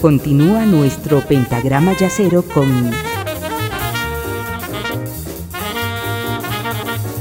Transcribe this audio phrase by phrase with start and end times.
[0.00, 2.68] Continúa nuestro pentagrama yacero con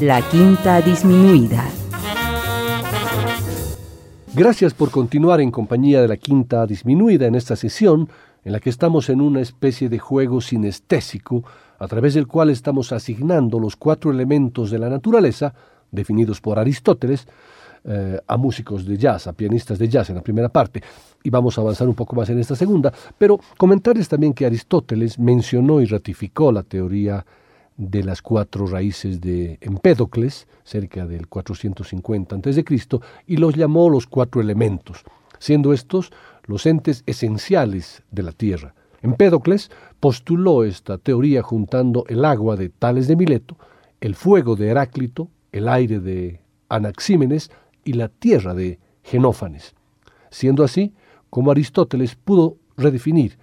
[0.01, 1.63] la quinta disminuida.
[4.33, 8.09] Gracias por continuar en compañía de la quinta disminuida en esta sesión
[8.43, 11.45] en la que estamos en una especie de juego sinestésico
[11.79, 15.53] a través del cual estamos asignando los cuatro elementos de la naturaleza,
[15.91, 17.25] definidos por Aristóteles,
[17.87, 20.81] eh, a músicos de jazz, a pianistas de jazz en la primera parte,
[21.23, 25.19] y vamos a avanzar un poco más en esta segunda, pero comentarles también que Aristóteles
[25.19, 27.25] mencionó y ratificó la teoría
[27.77, 32.65] de las cuatro raíces de Empédocles, cerca del 450 a.C.,
[33.27, 35.03] y los llamó los cuatro elementos,
[35.37, 36.11] siendo estos
[36.45, 38.73] los entes esenciales de la Tierra.
[39.01, 43.57] Empédocles postuló esta teoría juntando el agua de Tales de Mileto,
[44.01, 47.51] el fuego de Heráclito, el aire de Anaxímenes
[47.85, 49.75] y la tierra de Genófanes,
[50.29, 50.93] siendo así
[51.29, 53.37] como Aristóteles pudo redefinir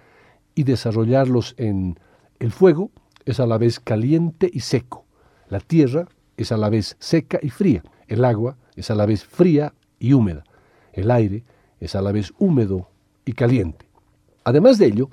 [0.53, 1.99] y desarrollarlos en
[2.39, 2.91] el fuego
[3.25, 5.05] es a la vez caliente y seco,
[5.49, 9.23] la tierra es a la vez seca y fría, el agua es a la vez
[9.23, 10.43] fría y húmeda,
[10.91, 11.43] el aire
[11.79, 12.89] es a la vez húmedo
[13.25, 13.87] y caliente.
[14.43, 15.09] Además de ello,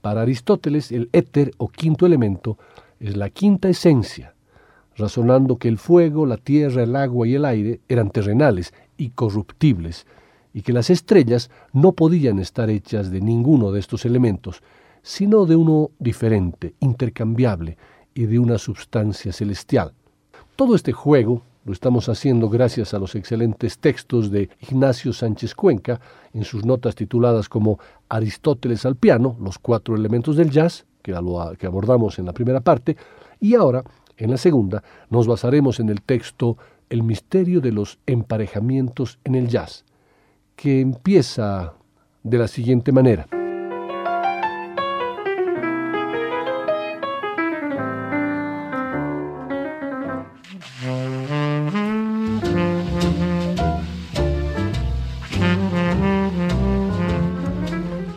[0.00, 2.58] para Aristóteles el éter o quinto elemento
[2.98, 4.31] es la quinta esencia,
[5.02, 10.06] razonando que el fuego, la tierra, el agua y el aire eran terrenales y corruptibles,
[10.54, 14.62] y que las estrellas no podían estar hechas de ninguno de estos elementos,
[15.02, 17.76] sino de uno diferente, intercambiable
[18.14, 19.92] y de una substancia celestial.
[20.54, 26.00] Todo este juego lo estamos haciendo gracias a los excelentes textos de Ignacio Sánchez Cuenca
[26.32, 31.12] en sus notas tituladas como Aristóteles al piano, los cuatro elementos del jazz, que,
[31.58, 32.96] que abordamos en la primera parte,
[33.40, 33.82] y ahora,
[34.16, 36.56] en la segunda, nos basaremos en el texto
[36.90, 39.84] El misterio de los emparejamientos en el jazz,
[40.56, 41.74] que empieza
[42.22, 43.26] de la siguiente manera.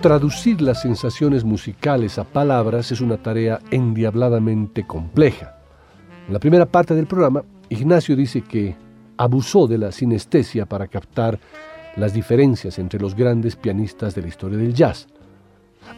[0.05, 5.54] Traducir las sensaciones musicales a palabras es una tarea endiabladamente compleja.
[6.27, 8.75] En la primera parte del programa, Ignacio dice que
[9.17, 11.39] abusó de la sinestesia para captar
[11.95, 15.07] las diferencias entre los grandes pianistas de la historia del jazz.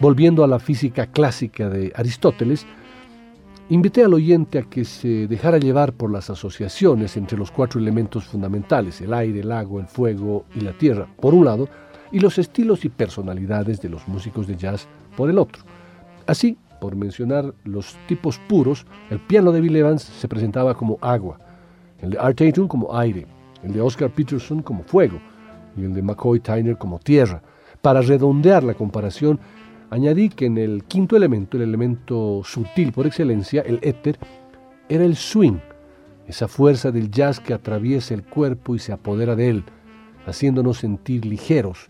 [0.02, 2.66] Volviendo a la física clásica de Aristóteles,
[3.70, 8.26] invité al oyente a que se dejara llevar por las asociaciones entre los cuatro elementos
[8.26, 11.70] fundamentales, el aire, el agua, el fuego y la tierra, por un lado,
[12.12, 15.64] y los estilos y personalidades de los músicos de jazz por el otro.
[16.26, 21.40] Así, por mencionar los tipos puros, el piano de Bill Evans se presentaba como agua,
[22.00, 23.26] el de Art Tatum como aire,
[23.64, 25.20] el de Oscar Peterson como fuego
[25.76, 27.42] y el de McCoy Tyner como tierra.
[27.82, 29.40] Para redondear la comparación,
[29.90, 34.18] añadí que en el quinto elemento, el elemento sutil por excelencia, el éter,
[34.90, 35.58] era el swing,
[36.28, 39.64] esa fuerza del jazz que atraviesa el cuerpo y se apodera de él,
[40.26, 41.88] haciéndonos sentir ligeros,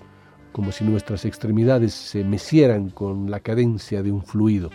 [0.58, 4.72] como si nuestras extremidades se mecieran con la cadencia de un fluido.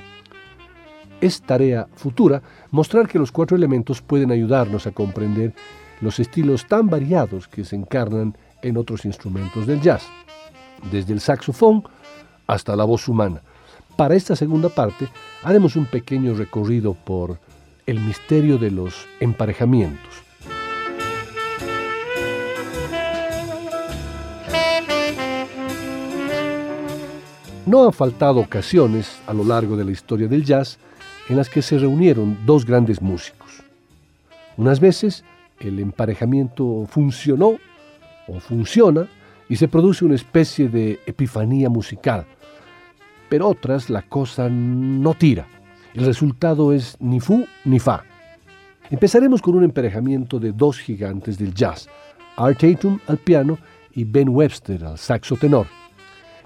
[1.21, 5.55] Es tarea futura mostrar que los cuatro elementos pueden ayudarnos a comprender
[6.01, 10.05] los estilos tan variados que se encarnan en otros instrumentos del jazz,
[10.93, 11.83] desde el saxofón
[12.47, 13.43] hasta la voz humana.
[13.97, 15.09] Para esta segunda parte
[15.43, 17.41] haremos un pequeño recorrido por
[17.87, 20.23] el misterio de los emparejamientos.
[27.73, 30.79] No han faltado ocasiones a lo largo de la historia del jazz
[31.31, 33.63] en las que se reunieron dos grandes músicos.
[34.59, 35.25] Unas veces
[35.59, 37.57] el emparejamiento funcionó
[38.29, 39.09] o funciona
[39.49, 42.27] y se produce una especie de epifanía musical,
[43.31, 45.47] pero otras la cosa no tira.
[45.95, 48.05] El resultado es ni fu ni fa.
[48.91, 51.89] Empezaremos con un emparejamiento de dos gigantes del jazz,
[52.37, 53.57] Art Tatum al piano
[53.95, 55.67] y Ben Webster al saxo tenor.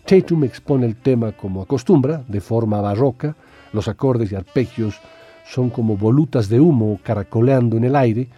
[0.07, 3.35] Tatum expone el tema como acostumbra, de forma barroca,
[3.73, 5.01] los acordes y arpegios
[5.45, 8.29] son como volutas de humo caracoleando en el aire.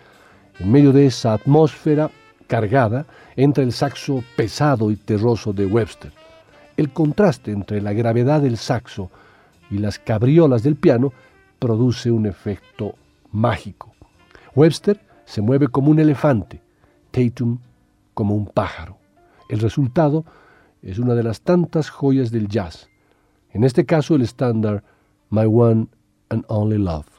[0.59, 2.11] En medio de esa atmósfera
[2.47, 3.05] cargada
[3.37, 6.11] entra el saxo pesado y terroso de Webster.
[6.79, 9.11] El contraste entre la gravedad del saxo
[9.71, 11.12] y las cabriolas del piano
[11.59, 12.94] produce un efecto
[13.31, 13.93] mágico.
[14.55, 16.62] Webster se mueve como un elefante,
[17.11, 17.59] Tatum
[18.14, 18.97] como un pájaro.
[19.50, 20.25] El resultado
[20.83, 22.89] es una de las tantas joyas del jazz,
[23.51, 24.85] en este caso el estándar
[25.31, 25.89] My One
[26.29, 27.18] and Only Love.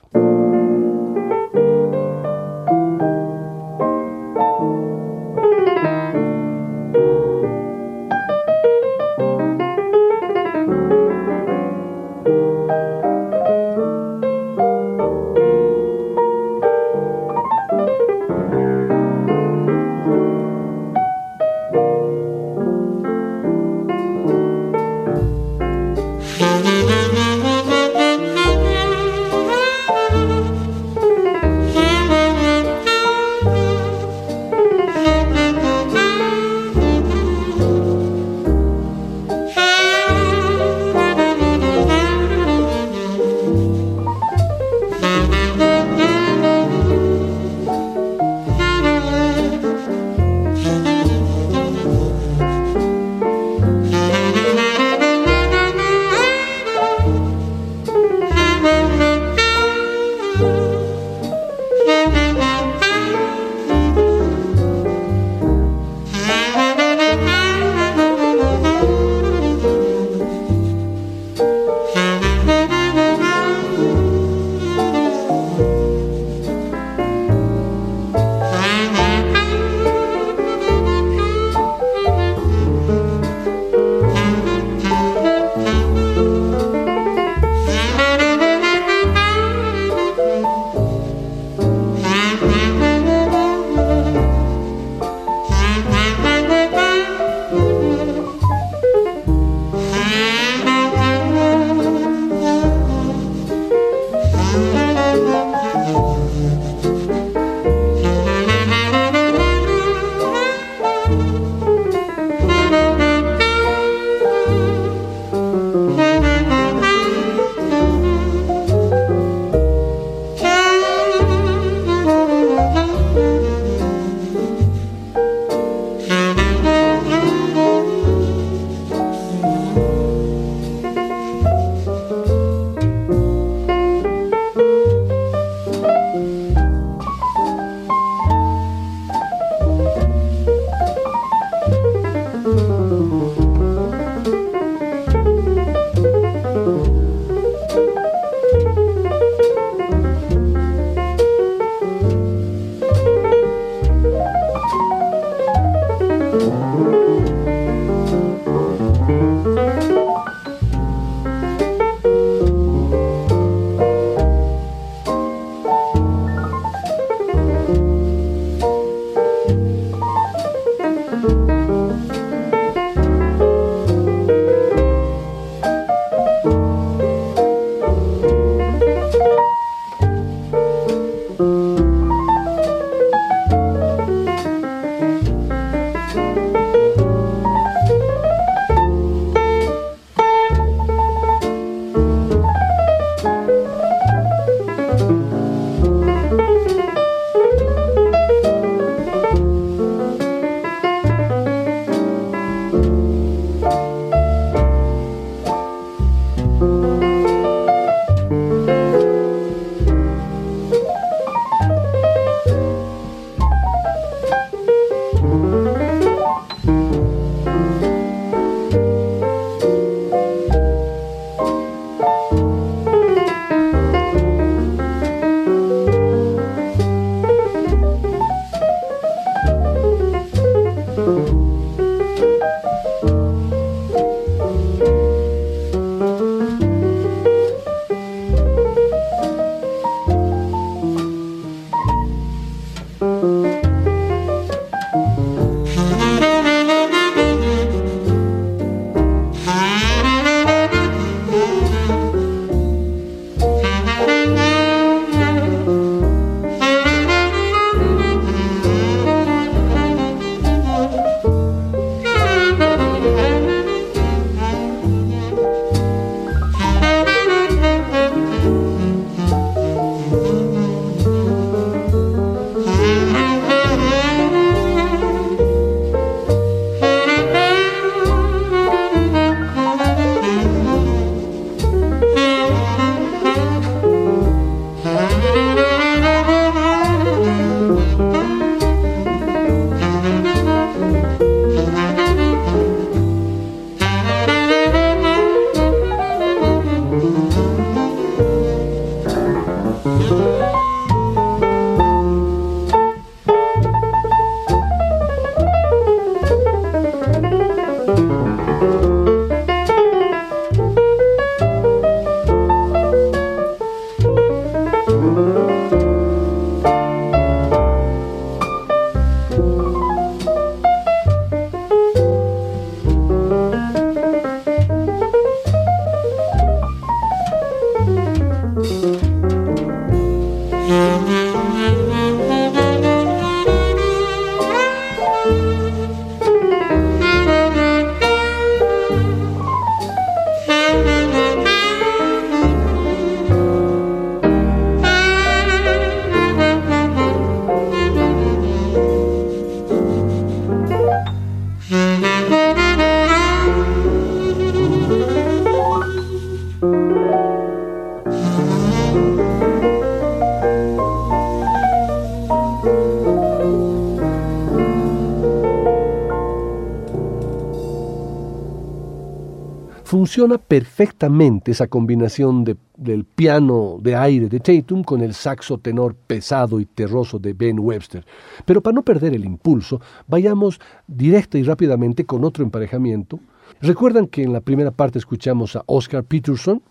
[370.09, 376.59] Funciona perfectamente esa combinación del piano de aire de Tatum con el saxo tenor pesado
[376.59, 378.03] y terroso de Ben Webster.
[378.43, 383.19] Pero para no perder el impulso, vayamos directa y rápidamente con otro emparejamiento.
[383.61, 386.63] Recuerdan que en la primera parte escuchamos a Oscar Peterson,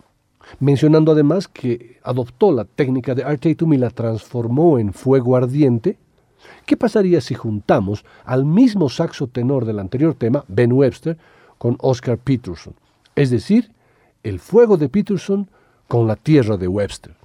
[0.59, 5.97] mencionando además que adoptó la técnica de Art Tatum y la transformó en fuego ardiente.
[6.66, 11.16] ¿Qué pasaría si juntamos al mismo saxo tenor del anterior tema, Ben Webster,
[11.57, 12.75] con Oscar Peterson?
[13.19, 13.73] Es decir,
[14.23, 15.51] el fuego de Peterson
[15.89, 17.18] con la tierra de Webster.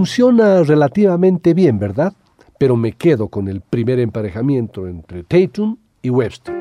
[0.00, 2.14] Funciona relativamente bien, ¿verdad?
[2.58, 6.54] Pero me quedo con el primer emparejamiento entre Tatum y Webster.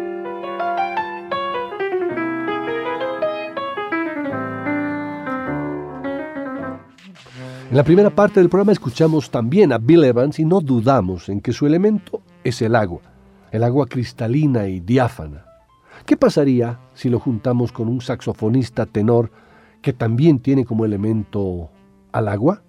[7.70, 11.40] En la primera parte del programa escuchamos también a Bill Evans y no dudamos en
[11.40, 13.00] que su elemento es el agua,
[13.52, 15.46] el agua cristalina y diáfana.
[16.06, 19.32] ¿Qué pasaría si lo juntamos con un saxofonista tenor
[19.82, 21.70] que también tiene como elemento
[22.12, 22.64] al agua?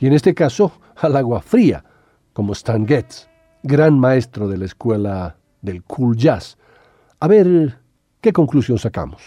[0.00, 1.84] Y en este caso, al agua fría,
[2.32, 3.28] como Stan Getz,
[3.62, 6.56] gran maestro de la escuela del cool jazz.
[7.20, 7.78] A ver,
[8.20, 9.22] ¿qué conclusión sacamos?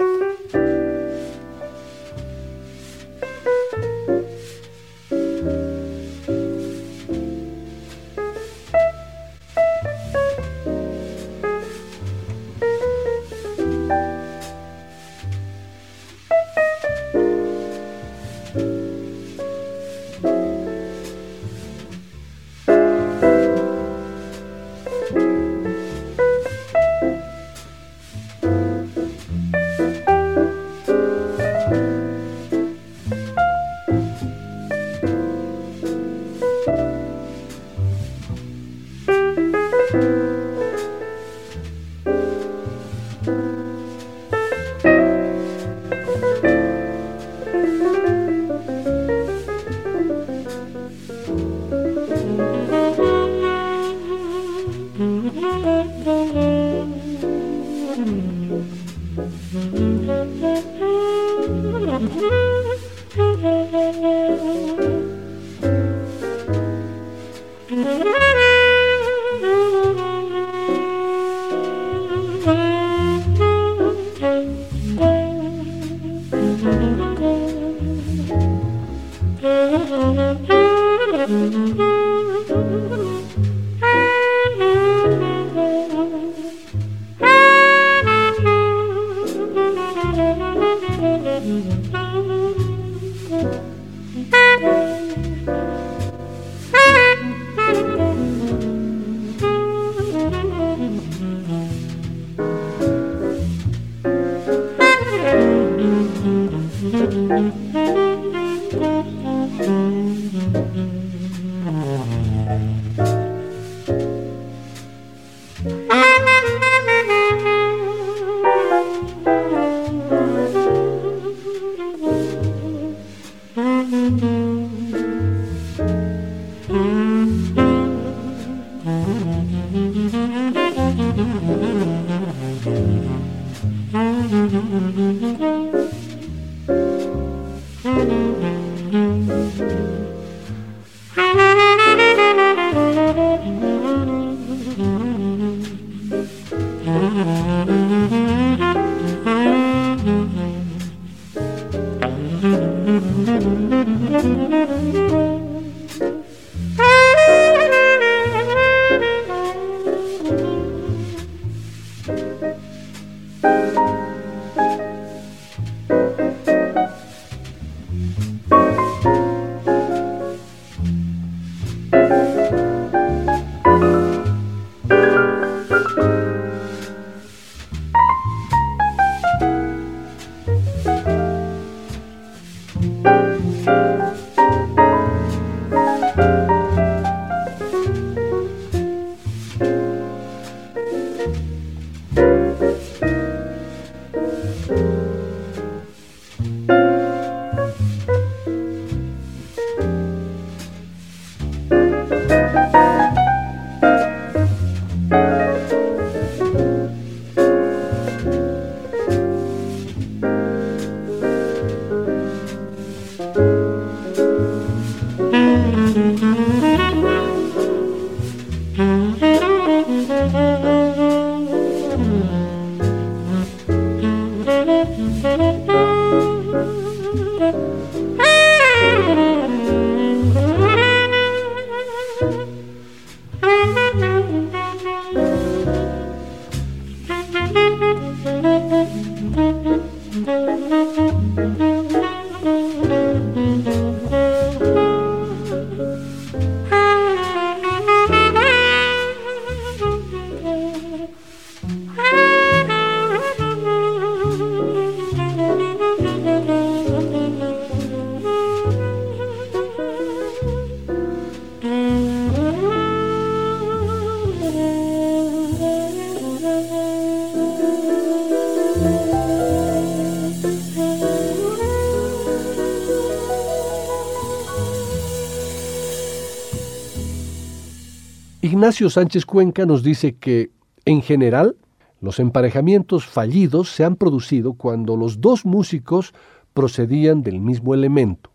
[278.72, 280.50] Ignacio Sánchez Cuenca nos dice que,
[280.86, 281.58] en general,
[282.00, 286.14] los emparejamientos fallidos se han producido cuando los dos músicos
[286.54, 288.32] procedían del mismo elemento.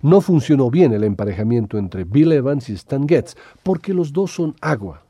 [0.00, 4.54] No funcionó bien el emparejamiento entre Bill Evans y Stan Getz, porque los dos son
[4.62, 5.04] agua.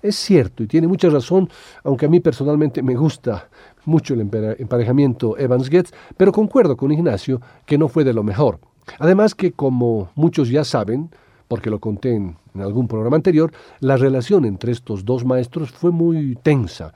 [0.00, 1.50] Es cierto y tiene mucha razón,
[1.84, 3.50] aunque a mí personalmente me gusta
[3.84, 8.60] mucho el emparejamiento Evans-Getz, pero concuerdo con Ignacio que no fue de lo mejor.
[8.98, 11.10] Además que, como muchos ya saben,
[11.48, 16.36] porque lo conté en, algún programa anterior, la relación entre estos dos maestros fue muy
[16.42, 16.92] tensa.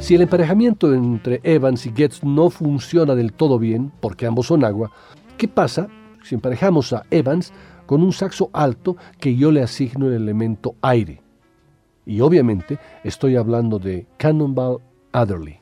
[0.00, 4.64] Si el emparejamiento entre Evans y Getz no funciona del todo bien, porque ambos son
[4.64, 4.90] agua,
[5.38, 5.88] ¿qué pasa
[6.24, 7.52] si emparejamos a Evans
[7.86, 11.21] con un saxo alto que yo le asigno el elemento aire?
[12.04, 14.78] Y obviamente estoy hablando de Cannonball
[15.12, 15.61] Adderley.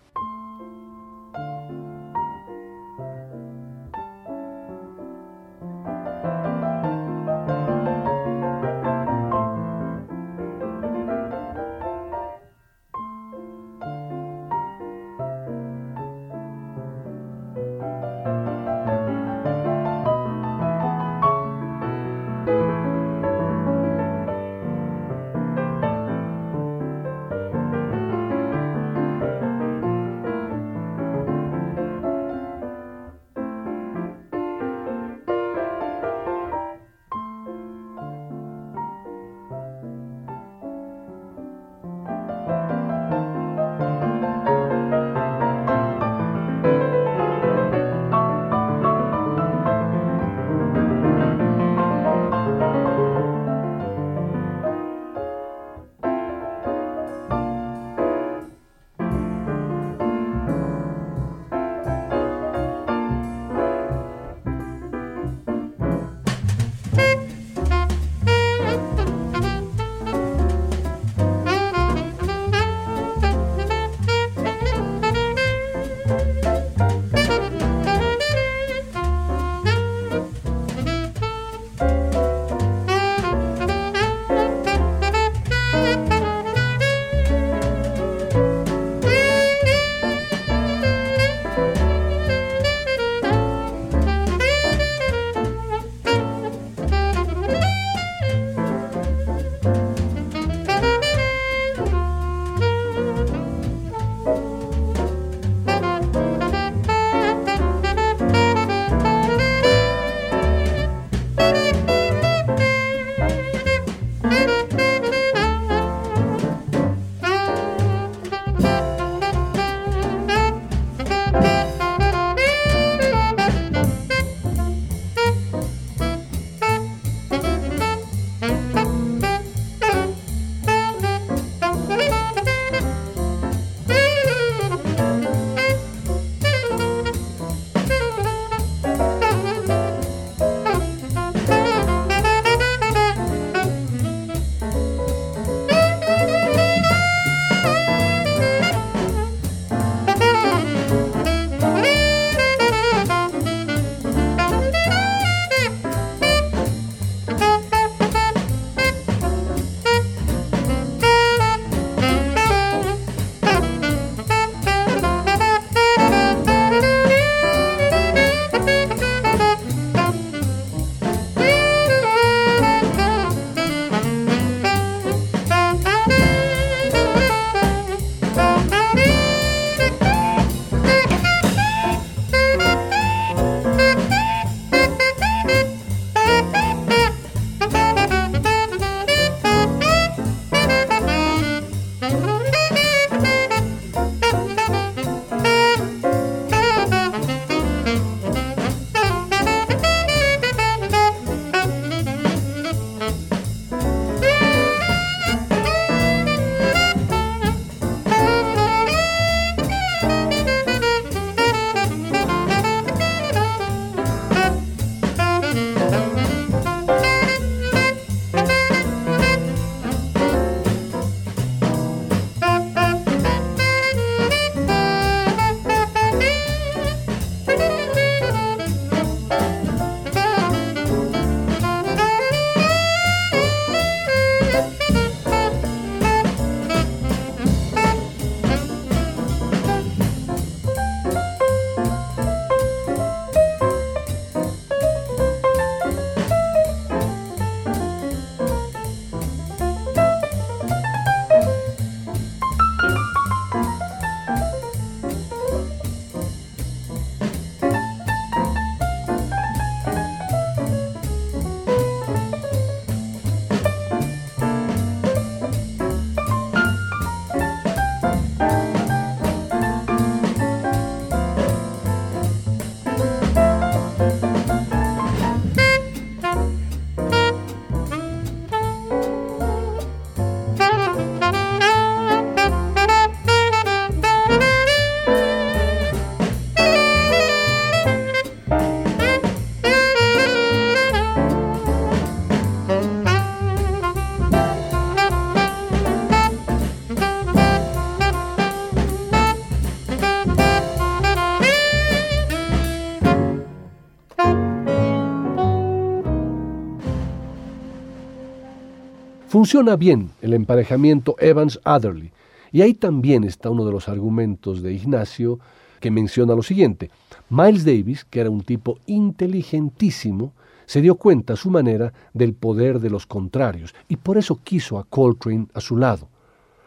[309.41, 312.13] Funciona bien el emparejamiento Evans-Adderley,
[312.53, 315.39] y ahí también está uno de los argumentos de Ignacio
[315.81, 316.91] que menciona lo siguiente.
[317.31, 320.35] Miles Davis, que era un tipo inteligentísimo,
[320.67, 324.79] se dio cuenta a su manera del poder de los contrarios y por eso quiso
[324.79, 326.07] a Coltrane a su lado.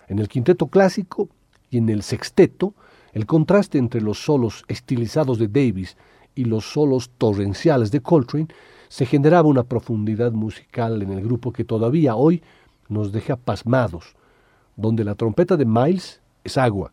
[0.08, 1.30] En el quinteto clásico
[1.70, 2.74] y en el sexteto,
[3.12, 5.96] el contraste entre los solos estilizados de Davis
[6.34, 8.48] y los solos torrenciales de Coltrane
[8.94, 12.44] se generaba una profundidad musical en el grupo que todavía hoy
[12.94, 14.16] nos deja pasmados,
[14.76, 16.92] donde la trompeta de Miles es agua,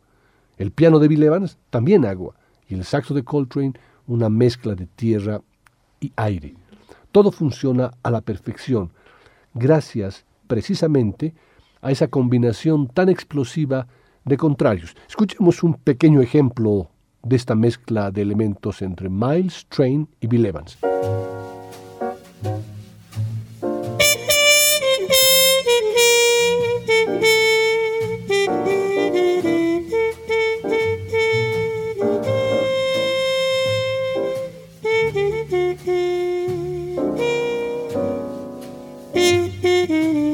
[0.58, 2.34] el piano de Bill Evans también agua,
[2.68, 3.74] y el saxo de Coltrane
[4.06, 5.40] una mezcla de tierra
[6.00, 6.54] y aire.
[7.12, 8.90] Todo funciona a la perfección,
[9.54, 11.34] gracias precisamente
[11.80, 13.86] a esa combinación tan explosiva
[14.24, 14.96] de contrarios.
[15.08, 16.90] Escuchemos un pequeño ejemplo
[17.22, 20.78] de esta mezcla de elementos entre Miles, Train y Bill Evans.
[39.88, 40.29] Ahora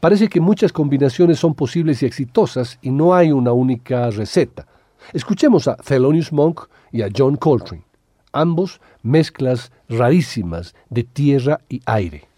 [0.00, 4.66] parece que muchas combinaciones son posibles y exitosas y no hay una única receta.
[5.12, 7.84] Escuchemos a Thelonious Monk y a John Coltrane,
[8.32, 12.29] ambos mezclas rarísimas de tierra y aire.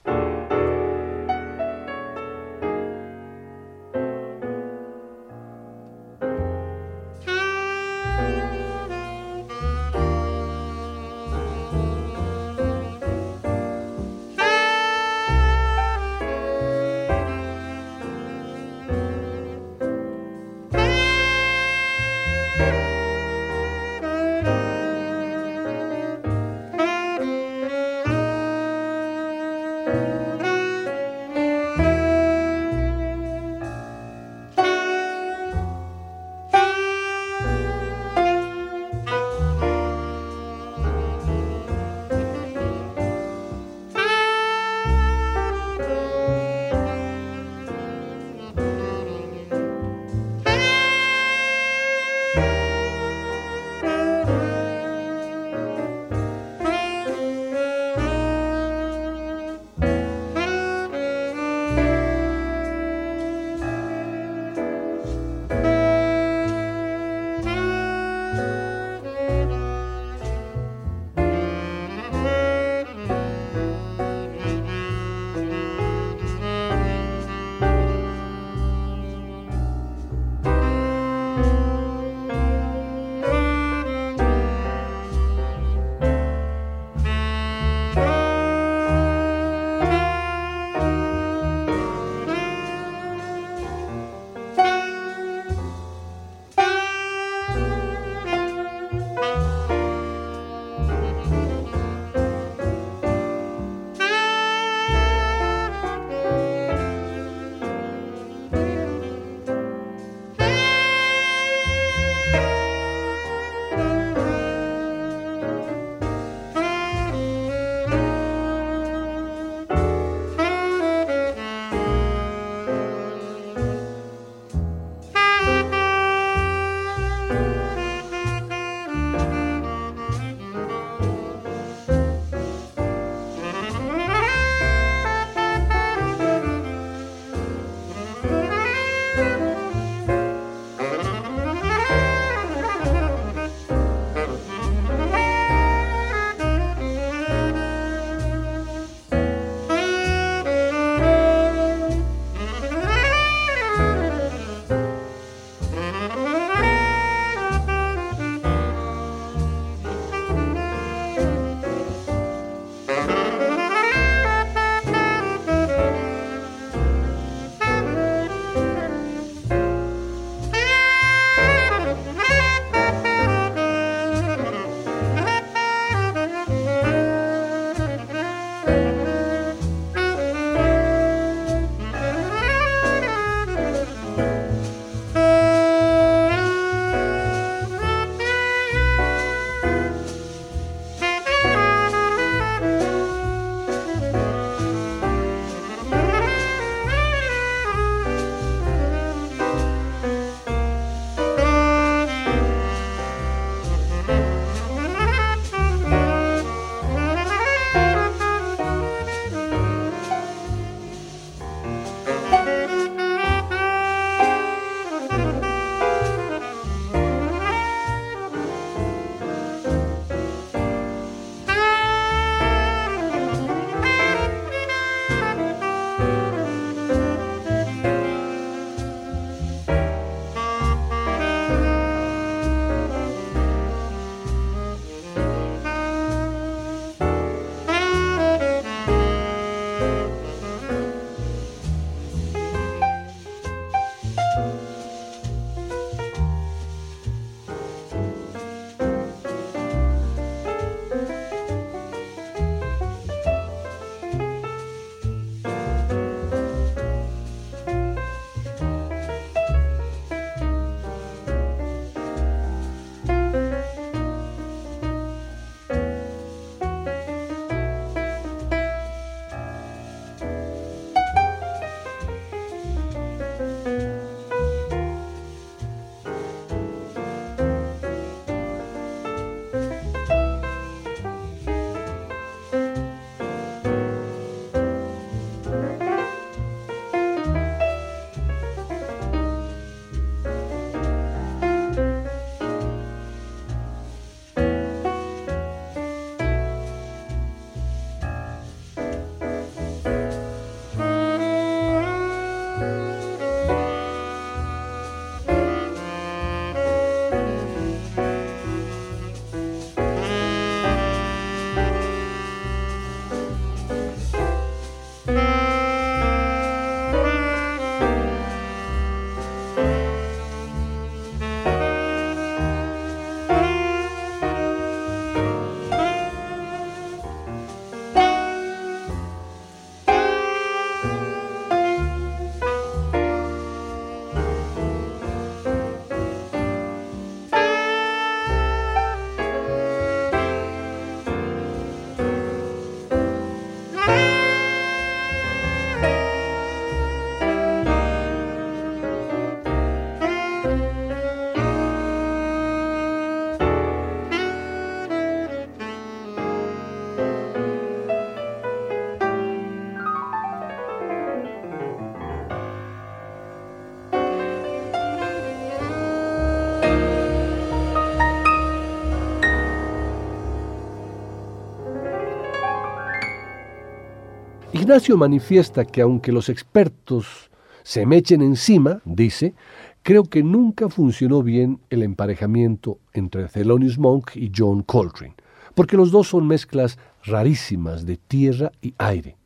[374.72, 377.30] Ignacio manifiesta que aunque los expertos
[377.62, 379.34] se me echen encima, dice,
[379.82, 385.14] creo que nunca funcionó bien el emparejamiento entre Thelonious Monk y John Coltrane,
[385.54, 389.18] porque los dos son mezclas rarísimas de tierra y aire.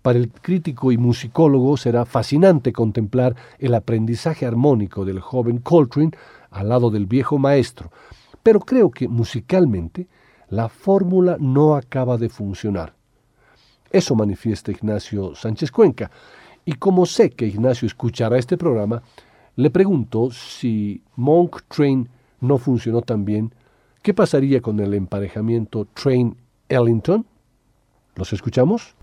[0.00, 6.12] Para el crítico y musicólogo será fascinante contemplar el aprendizaje armónico del joven Coltrane
[6.52, 7.90] al lado del viejo maestro,
[8.44, 10.06] pero creo que musicalmente
[10.50, 12.97] la fórmula no acaba de funcionar.
[13.90, 16.10] Eso manifiesta Ignacio Sánchez Cuenca,
[16.64, 19.02] y como sé que Ignacio escuchará este programa,
[19.56, 22.08] le pregunto si Monk Train
[22.40, 23.52] no funcionó tan bien,
[24.02, 26.36] ¿qué pasaría con el emparejamiento Train
[26.68, 27.26] Ellington?
[28.14, 28.94] ¿Los escuchamos?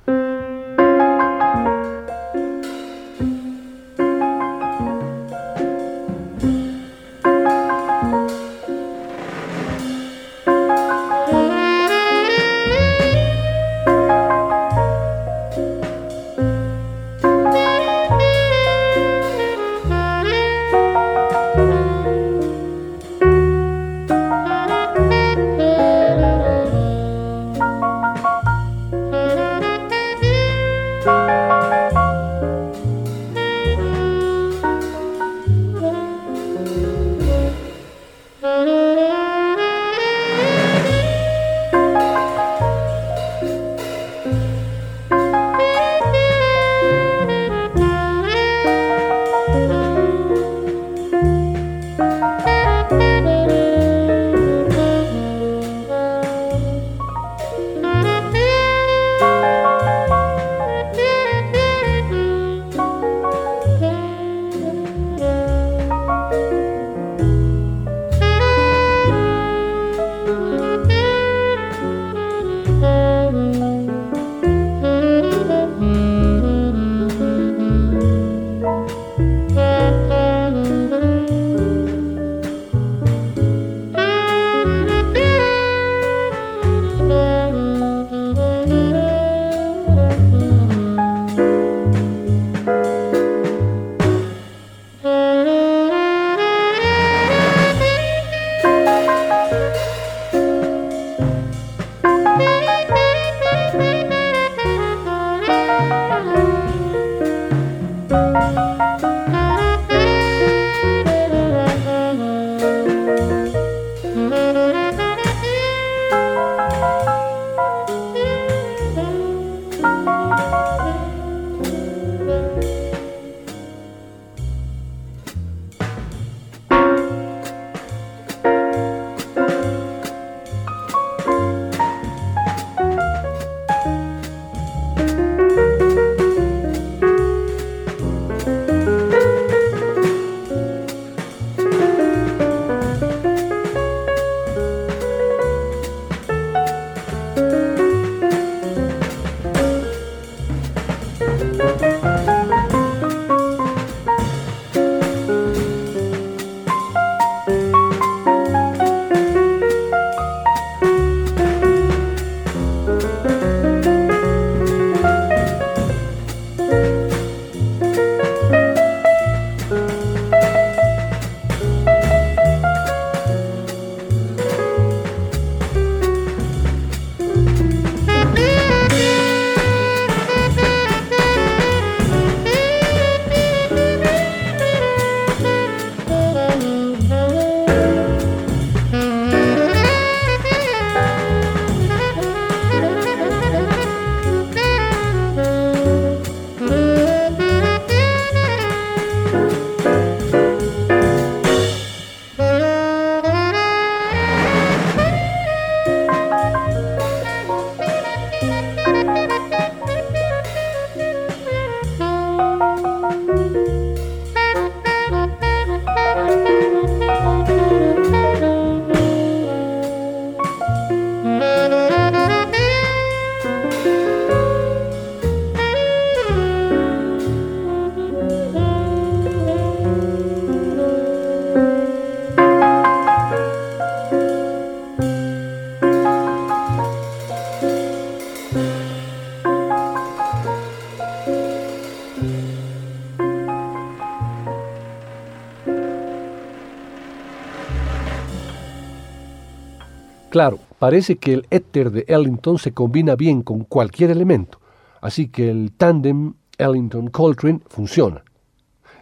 [250.36, 254.60] Claro, parece que el éter de Ellington se combina bien con cualquier elemento,
[255.00, 258.22] Así que el tándem Ellington-Coltrane funciona.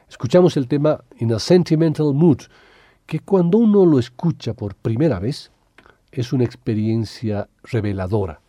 [0.07, 2.41] Escuchamos el tema In a Sentimental Mood,
[3.07, 5.51] que cuando uno lo escucha por primera vez,
[6.11, 8.39] es una experiencia reveladora.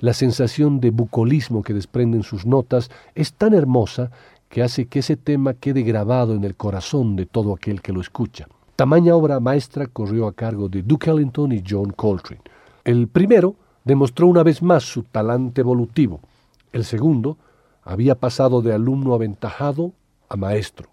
[0.00, 4.10] La sensación de bucolismo que desprenden sus notas es tan hermosa
[4.50, 8.02] que hace que ese tema quede grabado en el corazón de todo aquel que lo
[8.02, 8.48] escucha.
[8.78, 12.42] Tamaña obra maestra corrió a cargo de Duke Ellington y John Coltrane.
[12.84, 16.20] El primero demostró una vez más su talante evolutivo.
[16.72, 17.38] El segundo
[17.82, 19.94] había pasado de alumno aventajado
[20.28, 20.88] a maestro.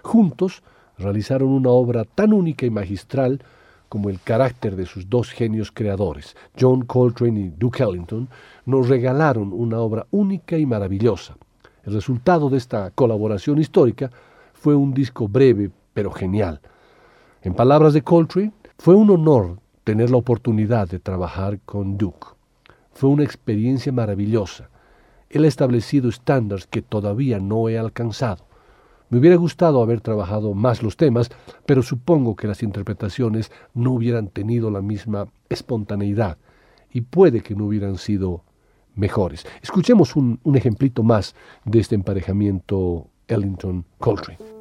[0.00, 0.62] Juntos
[0.96, 3.42] realizaron una obra tan única y magistral
[3.90, 8.30] como el carácter de sus dos genios creadores, John Coltrane y Duke Ellington,
[8.64, 11.36] nos regalaron una obra única y maravillosa.
[11.84, 14.10] El resultado de esta colaboración histórica
[14.54, 16.62] fue un disco breve pero genial.
[17.46, 22.26] En palabras de Coltrane, fue un honor tener la oportunidad de trabajar con Duke.
[22.92, 24.68] Fue una experiencia maravillosa.
[25.30, 28.44] Él ha establecido estándares que todavía no he alcanzado.
[29.10, 31.30] Me hubiera gustado haber trabajado más los temas,
[31.66, 36.38] pero supongo que las interpretaciones no hubieran tenido la misma espontaneidad
[36.92, 38.42] y puede que no hubieran sido
[38.96, 39.46] mejores.
[39.62, 44.55] Escuchemos un, un ejemplito más de este emparejamiento Ellington-Coltrane.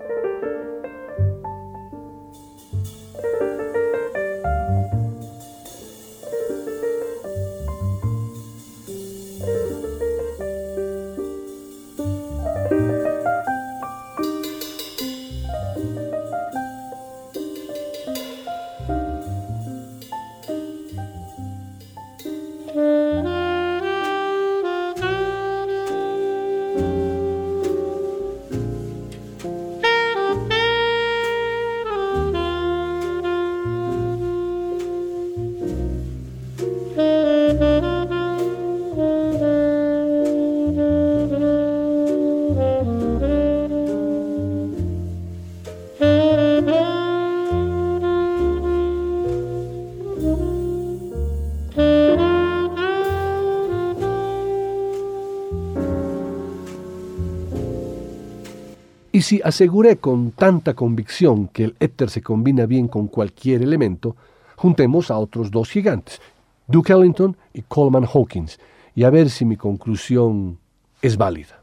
[59.15, 64.17] Y si aseguré con tanta convicción que el éter se combina bien con cualquier elemento,
[64.57, 66.19] juntemos a otros dos gigantes,
[66.67, 68.59] Duke Ellington y Coleman Hawkins,
[68.93, 70.57] y a ver si mi conclusión
[71.01, 71.61] es válida.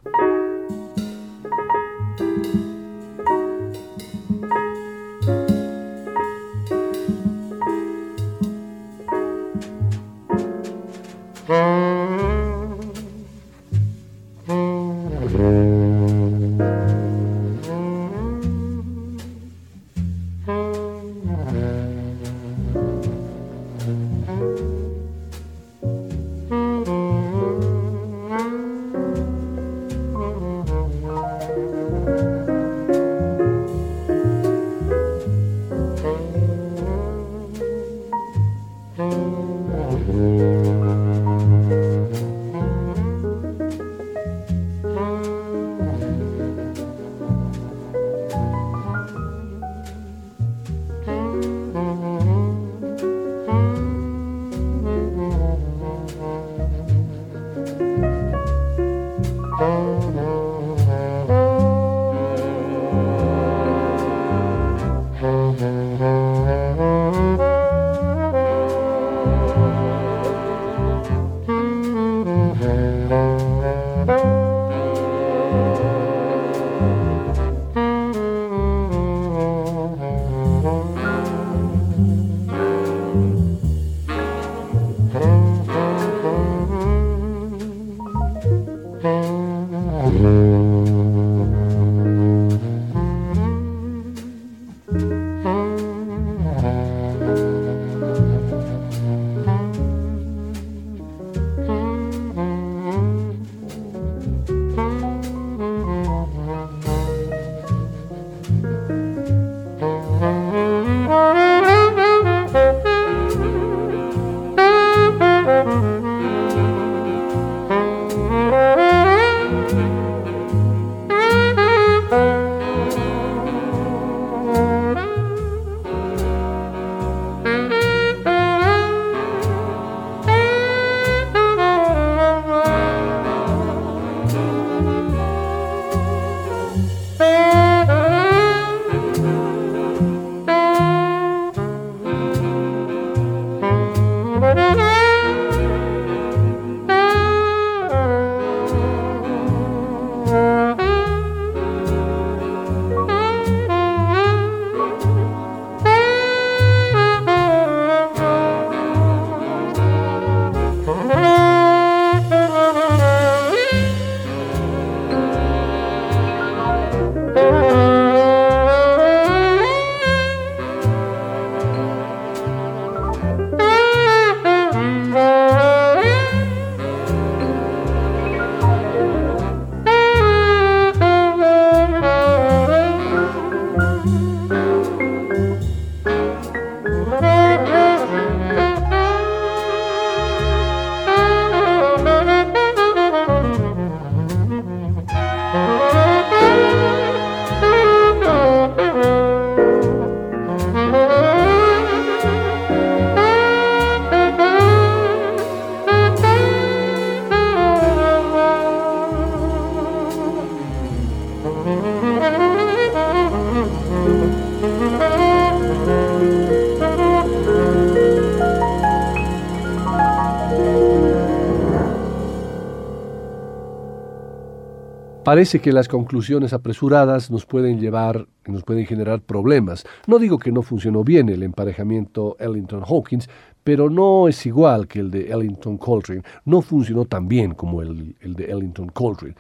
[225.33, 229.87] Parece que las conclusiones apresuradas nos pueden llevar, nos pueden generar problemas.
[230.07, 233.31] No digo que no funcionó bien el emparejamiento Ellington-Hawkins,
[233.65, 236.23] pero no es igual que el de Ellington-Coltrane.
[236.45, 239.35] No funcionó tan bien como el, de Ellington-Coltrane.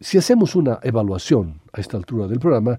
[0.00, 2.78] Si hacemos una evaluación a esta altura del programa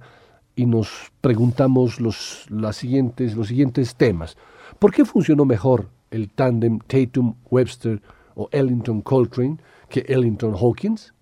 [0.56, 4.38] y nos preguntamos los, las siguientes, los siguientes temas,
[4.78, 8.00] ¿por qué funcionó mejor el tándem Tatum-Webster
[8.36, 9.58] o Ellington-Coltrane
[9.90, 11.17] que Ellington-Hawkins?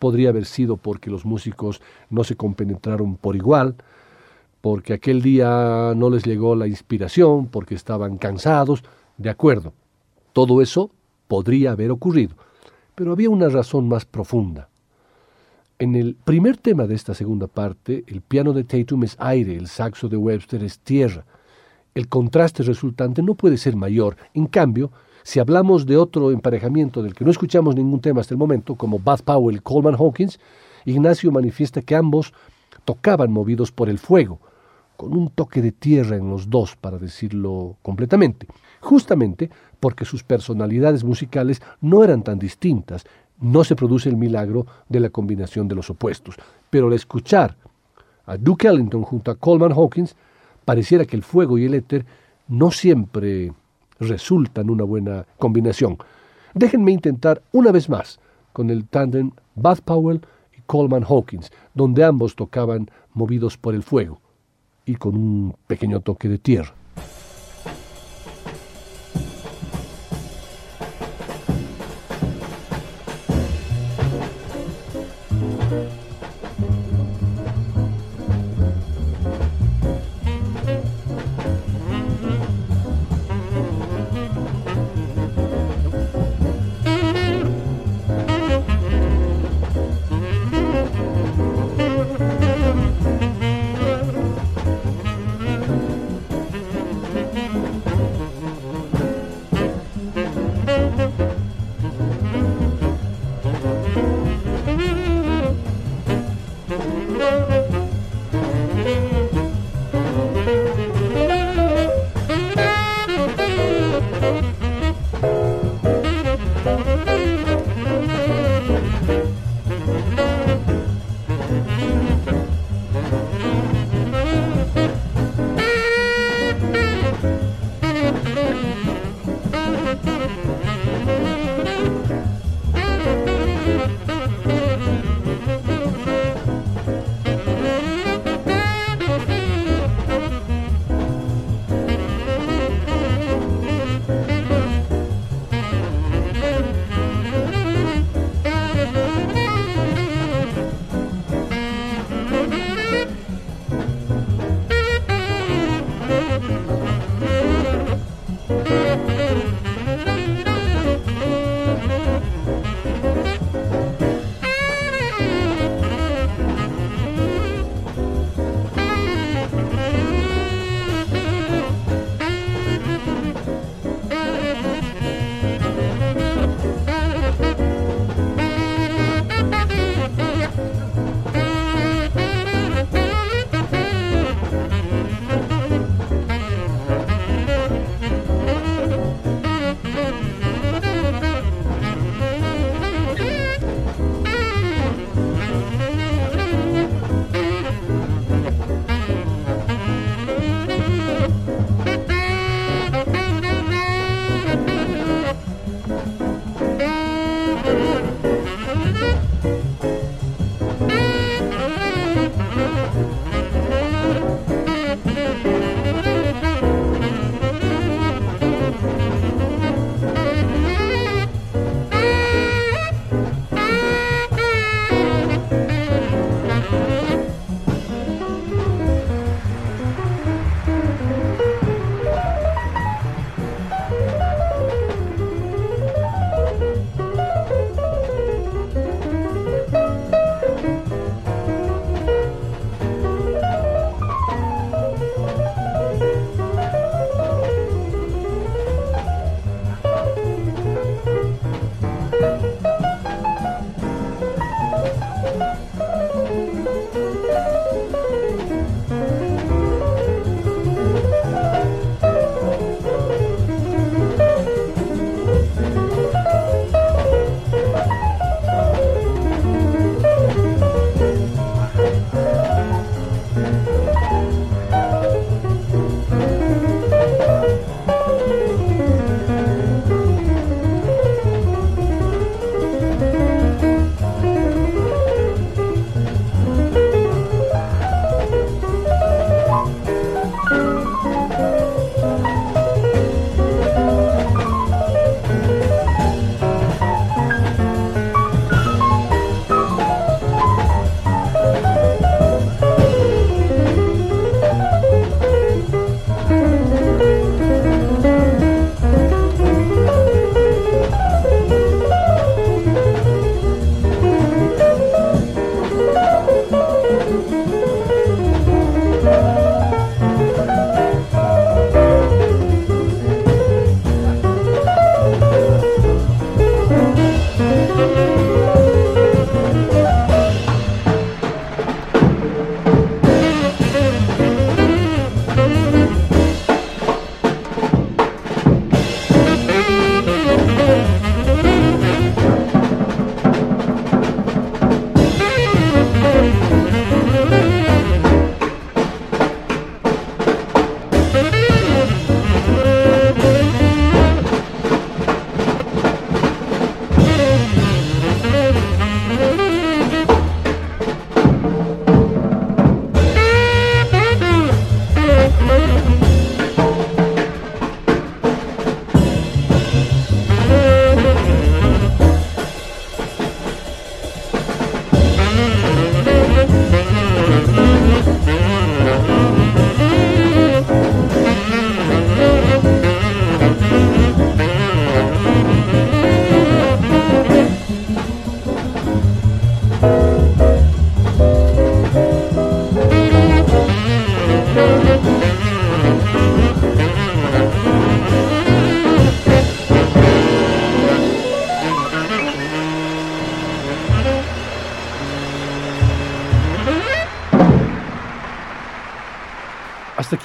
[0.00, 3.76] Podría haber sido porque los músicos no se compenetraron por igual,
[4.62, 8.82] porque aquel día no les llegó la inspiración, porque estaban cansados,
[9.18, 9.74] de acuerdo.
[10.32, 10.90] Todo eso
[11.28, 12.34] podría haber ocurrido,
[12.94, 14.68] pero había una razón más profunda.
[15.78, 19.68] En el primer tema de esta segunda parte, el piano de Tatum es aire, el
[19.68, 21.24] saxo de Webster es tierra.
[21.94, 24.16] El contraste resultante no puede ser mayor.
[24.32, 24.90] En cambio,
[25.22, 28.98] si hablamos de otro emparejamiento del que no escuchamos ningún tema hasta el momento, como
[28.98, 30.38] Bud Powell y Coleman Hawkins,
[30.84, 32.32] Ignacio manifiesta que ambos
[32.84, 34.40] tocaban movidos por el fuego,
[34.96, 38.46] con un toque de tierra en los dos, para decirlo completamente,
[38.80, 43.04] justamente porque sus personalidades musicales no eran tan distintas,
[43.40, 46.36] no se produce el milagro de la combinación de los opuestos.
[46.68, 47.56] Pero al escuchar
[48.26, 50.14] a Duke Ellington junto a Coleman Hawkins,
[50.64, 52.04] pareciera que el fuego y el éter
[52.48, 53.52] no siempre
[54.00, 55.98] resultan una buena combinación.
[56.54, 58.18] Déjenme intentar una vez más
[58.52, 60.20] con el tándem Bud Powell
[60.56, 64.20] y Coleman Hawkins, donde ambos tocaban movidos por el fuego
[64.84, 66.74] y con un pequeño toque de tierra.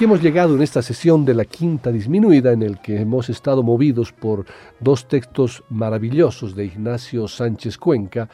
[0.06, 4.12] Hemos llegado en esta sesión de la quinta disminuida en el que hemos estado movidos
[4.12, 4.46] por
[4.78, 8.28] dos textos maravillosos de Ignacio Sánchez Cuenca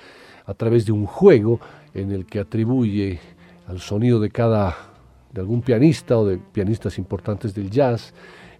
[0.44, 1.60] a través de un juego
[1.94, 3.20] en el que atribuye
[3.66, 4.76] al sonido de cada
[5.32, 8.12] de algún pianista o de pianistas importantes del jazz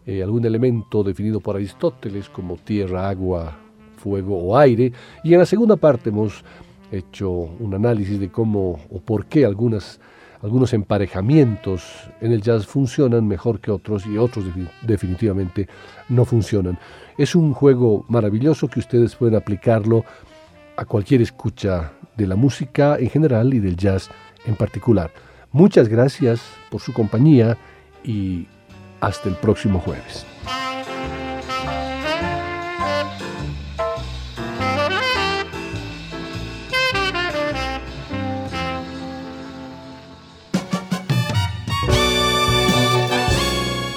[0.06, 3.58] eh, algún elemento definido por Aristóteles como tierra, agua,
[3.98, 4.90] fuego o aire.
[5.22, 6.42] Y en la segunda parte hemos
[6.90, 10.00] hecho un análisis de cómo o por qué algunas
[10.42, 14.44] algunos emparejamientos en el jazz funcionan mejor que otros y otros
[14.82, 15.68] definitivamente
[16.08, 16.78] no funcionan.
[17.16, 20.04] Es un juego maravilloso que ustedes pueden aplicarlo
[20.76, 24.10] a cualquier escucha de la música en general y del jazz
[24.44, 25.10] en particular.
[25.52, 26.40] Muchas gracias
[26.70, 27.56] por su compañía
[28.02, 28.46] y
[29.00, 30.26] hasta el próximo jueves.